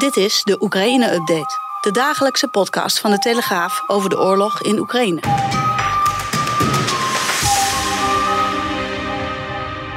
[0.00, 1.58] Dit is de Oekraïne-update.
[1.80, 5.20] De dagelijkse podcast van de Telegraaf over de oorlog in Oekraïne.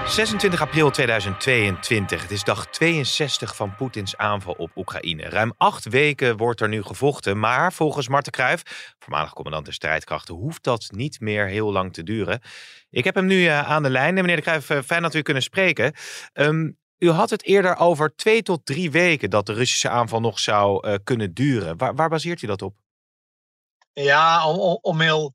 [0.06, 2.22] 26 april 2022.
[2.22, 5.24] Het is dag 62 van Poetins aanval op Oekraïne.
[5.24, 7.40] Ruim acht weken wordt er nu gevochten.
[7.40, 8.62] Maar volgens Marten Kruijf,
[9.00, 12.42] voormalig commandant der strijdkrachten, hoeft dat niet meer heel lang te duren.
[12.90, 14.14] Ik heb hem nu uh, aan de lijn.
[14.14, 15.94] Meneer de Kruijf, uh, fijn dat we u kunnen spreken.
[16.34, 20.40] Um, u had het eerder over twee tot drie weken dat de Russische aanval nog
[20.40, 21.78] zou uh, kunnen duren.
[21.78, 22.76] Waar, waar baseert u dat op?
[23.94, 25.34] Ja, om, om heel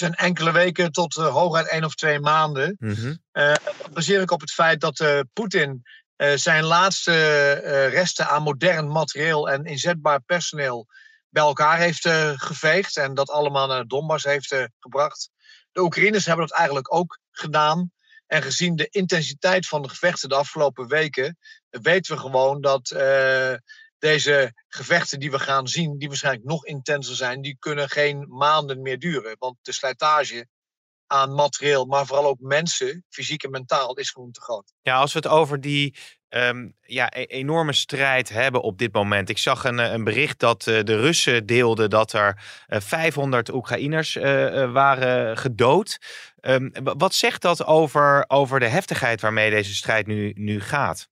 [0.00, 2.76] en enkele weken tot uh, hooguit één of twee maanden.
[2.78, 3.18] Mm -hmm.
[3.32, 3.54] uh,
[3.92, 5.82] baseer ik op het feit dat Poetin
[6.34, 7.52] zijn laatste
[7.92, 10.86] resten aan modern materieel en inzetbaar personeel
[11.28, 12.96] bij elkaar heeft geveegd.
[12.96, 15.30] En dat allemaal naar Donbass heeft gebracht.
[15.72, 17.90] De Oekraïners hebben dat eigenlijk ook gedaan.
[18.26, 21.38] En gezien de intensiteit van de gevechten de afgelopen weken,
[21.70, 22.88] weten we gewoon dat
[23.98, 28.82] deze gevechten die we gaan zien, die waarschijnlijk nog intenser zijn, die kunnen geen maanden
[28.82, 29.36] meer duren.
[29.38, 30.46] Want de slijtage
[31.06, 34.72] aan materieel, maar vooral ook mensen, fysiek en mentaal, is gewoon te groot.
[34.82, 35.96] Ja, als we het over die
[36.28, 39.28] um, ja, e enorme strijd hebben op dit moment.
[39.28, 44.14] Ik zag een, een bericht dat uh, de Russen deelden dat er uh, 500 Oekraïners
[44.72, 45.98] waren gedood.
[46.40, 51.08] Um, wat zegt dat over, over de heftigheid waarmee deze strijd nu, nu gaat?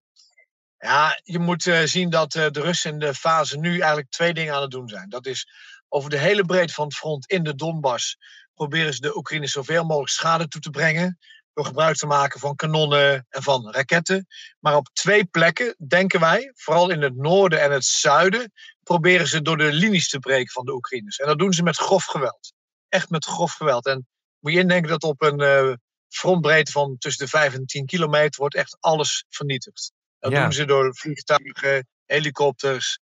[0.78, 4.62] Ja, je moet zien dat de Russen in de fase nu eigenlijk twee dingen aan
[4.62, 5.08] het doen zijn.
[5.08, 5.48] Dat is
[5.88, 8.16] over de hele breedte van het front in de Donbass
[8.54, 11.18] proberen ze de Oekraïners zoveel mogelijk schade toe te brengen.
[11.54, 14.26] Door gebruik te maken van kanonnen en van raketten.
[14.60, 19.42] Maar op twee plekken, denken wij, vooral in het noorden en het zuiden, proberen ze
[19.42, 21.16] door de linies te breken van de Oekraïners.
[21.18, 22.52] En dat doen ze met grof geweld.
[22.88, 23.86] Echt met grof geweld.
[23.86, 24.06] En
[24.38, 25.74] moet je indenken dat op een uh,
[26.08, 29.92] frontbreedte van tussen de 5 en 10 kilometer wordt echt alles vernietigd.
[30.18, 30.42] Dat ja.
[30.42, 32.98] doen ze door vliegtuigen, helikopters,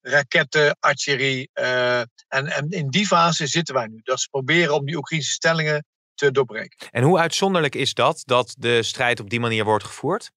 [0.00, 1.50] raketten, artillerie.
[1.54, 4.00] Uh, en, en in die fase zitten wij nu.
[4.02, 6.88] Dat ze proberen om die Oekraïnse stellingen te doorbreken.
[6.90, 10.30] En hoe uitzonderlijk is dat, dat de strijd op die manier wordt gevoerd?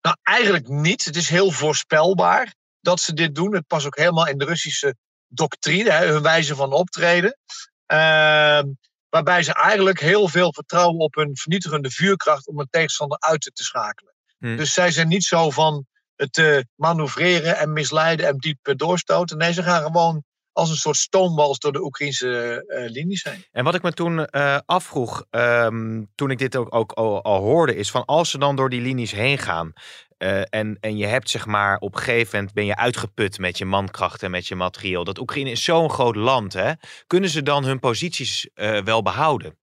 [0.00, 1.04] Nou, eigenlijk niet.
[1.04, 3.54] Het is heel voorspelbaar dat ze dit doen.
[3.54, 4.96] Het past ook helemaal in de Russische
[5.26, 7.38] doctrine, hè, hun wijze van optreden.
[7.92, 8.62] Uh,
[9.08, 13.64] waarbij ze eigenlijk heel veel vertrouwen op hun vernietigende vuurkracht om een tegenstander uit te
[13.64, 14.14] schakelen.
[14.38, 14.56] Hmm.
[14.56, 19.38] Dus zij zijn niet zo van het uh, manoeuvreren en misleiden en diep doorstoten.
[19.38, 23.44] Nee, ze gaan gewoon als een soort stoomwals door de Oekraïnse uh, linies heen.
[23.52, 27.40] En wat ik me toen uh, afvroeg, um, toen ik dit ook, ook al, al,
[27.40, 29.72] hoorde, is van als ze dan door die linies heen gaan.
[30.18, 33.58] Uh, en, en je hebt zeg maar op een gegeven moment ben je uitgeput met
[33.58, 35.04] je mankracht en met je materieel.
[35.04, 36.72] Dat Oekraïne is zo'n groot land, hè?
[37.06, 38.48] Kunnen ze dan hun posities
[38.84, 39.58] wel behouden?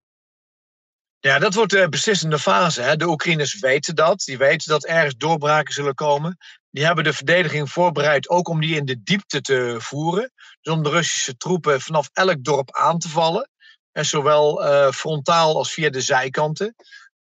[1.21, 2.81] Ja, dat wordt de beslissende fase.
[2.81, 2.95] Hè.
[2.95, 4.23] De Oekraïners weten dat.
[4.25, 6.37] Die weten dat ergens doorbraken zullen komen.
[6.69, 10.31] Die hebben de verdediging voorbereid ook om die in de diepte te voeren.
[10.63, 13.49] Om de Russische troepen vanaf elk dorp aan te vallen.
[13.91, 16.75] En zowel uh, frontaal als via de zijkanten.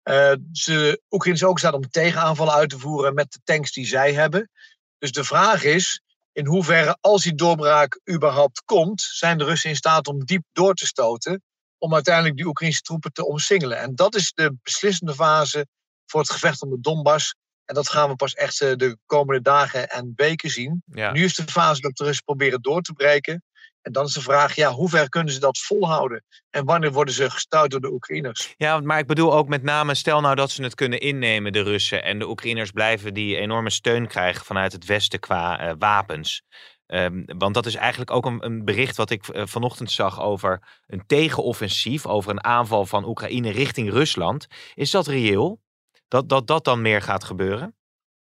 [0.03, 3.85] Uh, ze, Oekraïne is ook staat om tegenaanvallen uit te voeren met de tanks die
[3.85, 4.49] zij hebben.
[4.97, 6.01] Dus de vraag is
[6.31, 10.73] in hoeverre, als die doorbraak überhaupt komt, zijn de Russen in staat om diep door
[10.73, 11.43] te stoten
[11.77, 13.79] om uiteindelijk die Oekraïnse troepen te omsingelen.
[13.79, 15.67] En dat is de beslissende fase
[16.05, 17.35] voor het gevecht om de Donbass.
[17.69, 20.83] En dat gaan we pas echt eh, de komende dagen en weken zien.
[20.85, 21.11] Ja.
[21.11, 23.43] Nu is de fase dat de Russen proberen door te breken.
[23.81, 26.23] En dan is de vraag, ja, hoe ver kunnen ze dat volhouden?
[26.49, 28.53] En wanneer worden ze gestuurd door de Oekraïners?
[28.57, 31.61] Ja, maar ik bedoel ook met name, stel nou dat ze het kunnen innemen, de
[31.61, 32.03] Russen.
[32.03, 36.43] En de Oekraïners blijven die enorme steun krijgen vanuit het Westen qua uh, wapens.
[36.87, 40.81] Um, want dat is eigenlijk ook een, een bericht wat ik uh, vanochtend zag over
[40.87, 44.47] een tegenoffensief, over een aanval van Oekraïne richting Rusland.
[44.73, 45.59] Is dat reëel?
[46.09, 47.75] Dat dat, dat dan meer gaat gebeuren?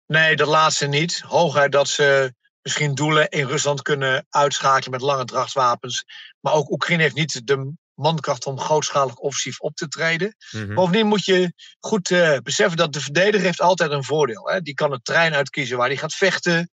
[0.07, 1.21] Nee, dat laatste niet.
[1.21, 6.05] Hooguit dat ze misschien doelen in Rusland kunnen uitschakelen met lange drachtwapens.
[6.41, 10.37] Maar ook Oekraïne heeft niet de mankracht om grootschalig offensief op te treden.
[10.51, 10.75] Mm -hmm.
[10.75, 14.49] Bovendien moet je goed uh, beseffen dat de verdediger heeft altijd een voordeel.
[14.49, 14.61] Hè?
[14.61, 16.71] Die kan het trein uitkiezen waar hij gaat vechten.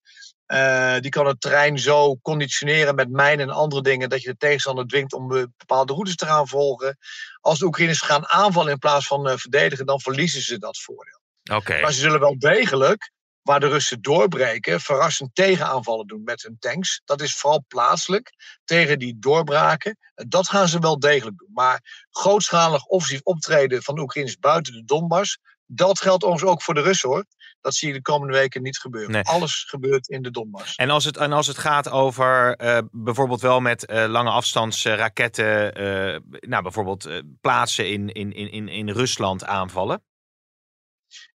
[0.53, 4.37] Uh, die kan het terrein zo conditioneren met mijnen en andere dingen dat je de
[4.37, 6.97] tegenstander dwingt om bepaalde routes te gaan volgen.
[7.41, 11.21] Als de Oekraïners gaan aanvallen in plaats van uh, verdedigen, dan verliezen ze dat voordeel.
[11.53, 11.81] Okay.
[11.81, 13.11] Maar ze zullen wel degelijk
[13.41, 17.01] waar de Russen doorbreken, verrassend tegenaanvallen doen met hun tanks.
[17.05, 18.33] Dat is vooral plaatselijk
[18.63, 19.97] tegen die doorbraken.
[20.15, 21.51] Dat gaan ze wel degelijk doen.
[21.53, 26.73] Maar grootschalig offensief optreden van de Oekraïners buiten de Donbass, dat geldt overigens ook voor
[26.73, 27.25] de Russen hoor.
[27.61, 29.23] Dat zie je de komende weken niet gebeuren.
[29.23, 30.75] Alles gebeurt in de Donbass.
[30.75, 35.81] En als het, en als het gaat over uh, bijvoorbeeld wel met uh, lange afstandsraketten,
[35.81, 37.09] uh, nou bijvoorbeeld
[37.41, 40.03] plaatsen in, in, in, in Rusland aanvallen?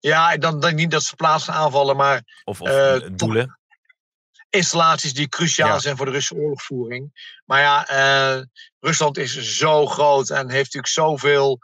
[0.01, 2.43] Ja, dan denk ik niet dat ze plaatsen aanvallen, maar.
[2.45, 3.59] Of, of doelen.
[4.51, 7.33] Installaties die cruciaal zijn voor de Russische oorlogvoering.
[7.45, 7.87] Maar ja,
[8.81, 11.59] Rusland is zo groot en heeft natuurlijk zoveel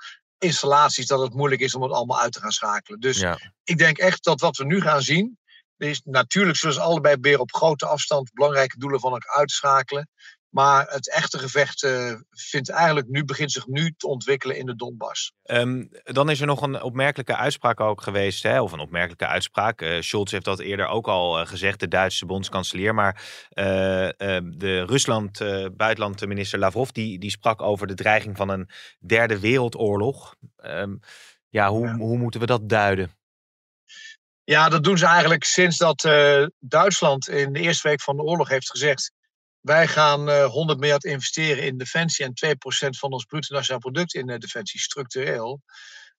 [0.44, 3.00] installaties dat het moeilijk is om het allemaal uit te gaan schakelen.
[3.00, 3.26] Dus
[3.64, 5.38] ik denk echt dat wat we nu gaan zien,
[5.76, 10.08] is natuurlijk zullen ze allebei weer op grote afstand belangrijke doelen van elkaar uitschakelen.
[10.54, 14.76] Maar het echte gevecht uh, vindt eigenlijk nu, begint zich nu te ontwikkelen in de
[14.76, 15.32] Donbass.
[15.44, 18.60] Um, dan is er nog een opmerkelijke uitspraak ook geweest, hè?
[18.60, 19.82] of een opmerkelijke uitspraak.
[19.82, 22.94] Uh, Scholz heeft dat eerder ook al uh, gezegd, de Duitse bondskanselier.
[22.94, 25.38] Maar ehm, de Rusland,
[25.76, 28.68] buitenlandminister Lavrov, die, die sprak over de dreiging van een
[28.98, 30.34] derde wereldoorlog.
[30.64, 31.00] Um,
[31.48, 31.96] ja, hoe, ja.
[31.96, 33.16] hoe moeten we dat duiden?
[34.44, 36.08] Ja, dat doen ze eigenlijk sinds dat
[36.58, 39.12] Duitsland in de eerste week van de oorlog heeft gezegd
[39.64, 43.80] wij gaan uh, eh, 100 miljard investeren in defensie en 2% van ons bruto nationaal
[43.80, 45.60] product in uh, defensie structureel.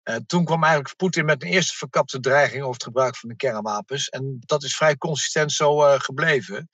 [0.04, 3.36] Uh, toen kwam eigenlijk Poetin met een eerste verkapte dreiging over het gebruik van de
[3.36, 4.10] kernwapens.
[4.10, 6.70] En dat is vrij consistent zo gebleven.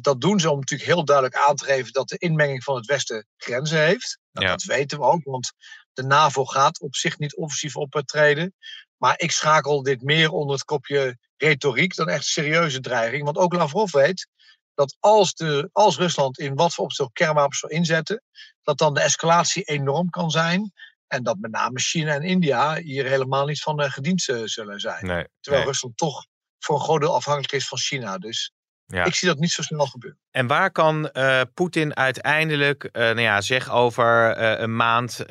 [0.00, 2.86] dat doen ze om natuurlijk heel duidelijk aan te geven dat de inmenging van het
[2.86, 4.18] Westen grenzen heeft.
[4.32, 5.52] Nou, Dat weten we ook, want
[5.92, 8.54] de NAVO gaat op zich niet offensief optreden.
[8.96, 13.24] Maar ik schakel dit meer onder het kopje retoriek dan echt serieuze dreiging.
[13.24, 14.28] Want ook Lavrov weet
[14.74, 18.22] dat als, de, als Rusland in wat voor opzicht kernwapens zou inzetten,
[18.62, 20.72] dat dan de escalatie enorm kan zijn.
[21.06, 25.28] En dat met name China en India hier helemaal niet van uh, gediend zullen zijn.
[25.40, 26.26] Terwijl Rusland toch
[26.58, 28.18] voor een groot deel afhankelijk is van China.
[28.18, 28.52] Dus
[28.86, 29.04] ja.
[29.04, 30.20] ik zie dat niet zo snel gebeuren.
[30.30, 35.24] En waar kan uh, Poetin uiteindelijk, uh, nou ja, zeg over een maand,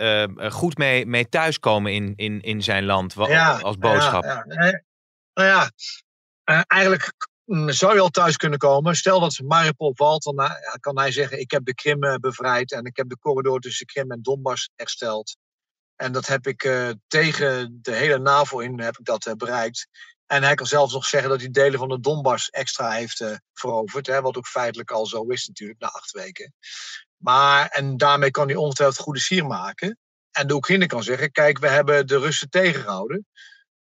[0.50, 4.24] goed mee, mee thuiskomen in, in, in zijn land ja, als boodschap?
[4.24, 4.44] Ja,
[5.34, 5.72] nou ja,
[6.68, 7.13] eigenlijk
[7.66, 8.95] zou je al thuis kunnen komen.
[8.95, 12.72] Stel dat Mariupol valt, dan eh, kan hij zeggen: Ik heb de Krim eh, bevrijd
[12.72, 15.38] en ik heb de corridor tussen Krim en Donbass hersteld.
[15.95, 19.88] En dat heb ik uh, tegen de hele NAVO in heb ik dat bereikt.
[20.25, 23.24] En hij kan zelfs nog zeggen dat hij delen van de Donbass extra heeft
[23.54, 24.07] veroverd.
[24.07, 26.54] Hè, wat ook feitelijk al zo is natuurlijk, na acht weken.
[27.18, 29.98] Maar, en daarmee kan hij ongetwijfeld goede sier maken.
[30.31, 33.28] En de Oekraïne kan zeggen, kijk, we hebben de Russen tegengehouden.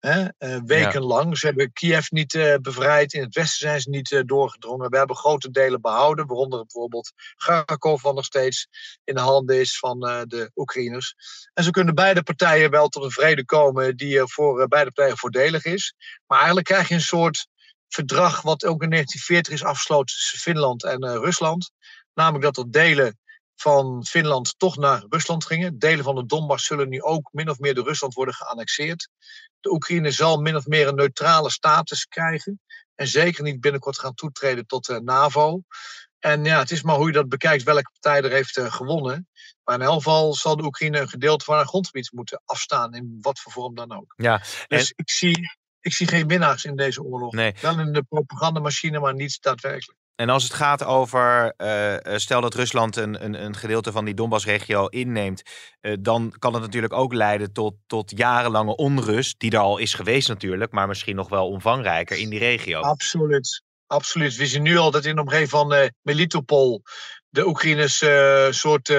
[0.03, 1.39] Hè, uh, wekenlang.
[1.39, 3.13] Ze hebben Kiev niet uh, bevrijd.
[3.13, 4.91] In het westen zijn ze niet uh, doorgedrongen.
[4.91, 6.27] We hebben grote delen behouden.
[6.27, 8.69] Waaronder bijvoorbeeld Kharkov, wat nog steeds
[9.05, 11.15] in de handen is van de Oekraïners.
[11.55, 15.65] En zo kunnen beide partijen wel tot een vrede komen die voor beide partijen voordelig
[15.65, 15.95] is.
[16.27, 17.47] Maar eigenlijk krijg je een soort
[17.89, 21.71] verdrag wat ook in 1940 is afgesloten tussen Finland en Rusland.
[22.15, 23.19] Namelijk dat er delen
[23.63, 25.79] van Finland toch naar Rusland gingen.
[25.79, 29.09] Delen van de Donbass zullen nu ook min of meer door Rusland worden geannexeerd.
[29.61, 32.61] De Oekraïne zal min of meer een neutrale status krijgen.
[32.95, 35.63] En zeker niet binnenkort gaan toetreden tot de NAVO.
[36.19, 39.29] En ja, het is maar hoe je dat bekijkt, welke partij er heeft uh, gewonnen.
[39.65, 43.19] Maar in elk geval zal de Oekraïne een gedeelte van haar grondgebied moeten afstaan, in
[43.21, 44.15] wat voor vorm dan ook.
[44.17, 47.33] Ja, dus ik, zie, ik zie geen winnaars in deze oorlog.
[47.33, 47.55] Nee.
[47.61, 49.99] Wel in de propagandamachine, maar niet daadwerkelijk.
[50.15, 54.15] En als het gaat over, uh, stel dat Rusland een, een, een, gedeelte van die
[54.15, 55.43] Donbass-regio inneemt,
[55.81, 59.95] uh, dan kan het natuurlijk ook leiden tot, tot jarenlange onrust, die er al is
[59.95, 62.81] geweest natuurlijk, maar misschien nog wel omvangrijker in die regio.
[62.81, 64.37] Absoluut, absoluut.
[64.37, 66.83] We zien nu al dat in de omgeving van uh, Melitopol
[67.29, 68.05] de Oekraïners
[68.59, 68.93] soort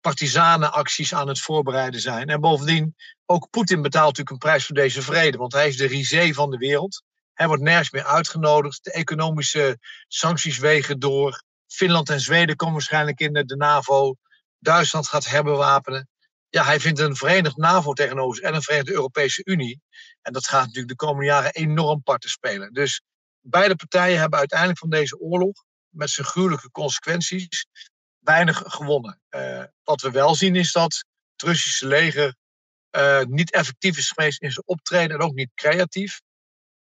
[0.00, 2.26] partisanenacties aan het voorbereiden zijn.
[2.26, 2.94] En bovendien,
[3.26, 6.50] ook Poetin betaalt natuurlijk een prijs voor deze vrede, want hij is de risée van
[6.50, 7.02] de wereld.
[7.38, 8.84] Hij wordt nergens meer uitgenodigd.
[8.84, 9.78] De economische
[10.08, 11.42] sancties wegen door.
[11.66, 14.16] Finland en Zweden komen waarschijnlijk in de NAVO.
[14.58, 16.08] Duitsland gaat herbewapenen.
[16.48, 19.80] Ja, hij vindt een verenigd NAVO tegenover en een verenigde Europese Unie.
[20.22, 22.72] En dat gaat natuurlijk de komende jaren enorm parten spelen.
[22.72, 23.02] Dus
[23.40, 27.66] beide partijen hebben uiteindelijk van deze oorlog, met zijn gruwelijke consequenties,
[28.18, 29.20] weinig gewonnen.
[29.30, 32.34] Uh, wat we wel zien is dat het Russische leger
[32.96, 36.20] uh, niet effectief is geweest in zijn optreden en ook niet creatief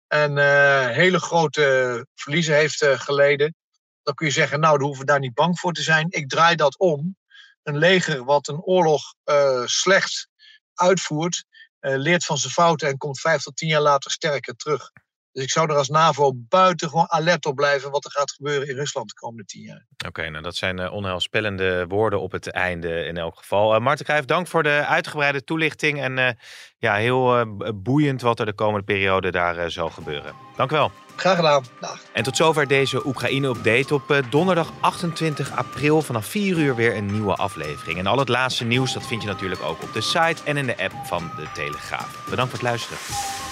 [0.07, 3.55] en uh, hele grote verliezen heeft uh, geleden.
[4.03, 6.07] Dan kun je zeggen, nou, dan hoeven we daar niet bang voor te zijn.
[6.09, 7.17] Ik draai dat om.
[7.63, 10.27] Een leger wat een oorlog uh, slecht
[10.73, 11.45] uitvoert,
[11.79, 14.91] leert van zijn fouten en komt vijf tot tien jaar later sterker terug.
[15.37, 18.75] Dus ik zou er als NAVO buitengewoon alert op blijven wat er gaat gebeuren in
[18.75, 19.85] Rusland de komende tien jaar.
[20.07, 23.75] Oké, nou dat zijn uh, onheilspellende woorden op het einde in elk geval.
[23.75, 26.01] Uh, Marten Cruijff, dank voor de uitgebreide toelichting.
[26.01, 26.29] En uh,
[26.77, 30.33] ja, heel boeiend wat er de komende periode daar zal gebeuren.
[30.55, 30.91] Dank u wel.
[31.15, 31.65] Graag gedaan.
[31.79, 32.01] Dag.
[32.13, 33.93] En tot zover deze Oekraïne-update.
[33.93, 37.99] Op donderdag 28 april vanaf 4 uur weer een nieuwe aflevering.
[37.99, 40.65] En al het laatste nieuws dat vind je natuurlijk ook op de site en in
[40.65, 42.25] de app van de Telegraaf.
[42.29, 43.46] Bedankt voor het luisteren.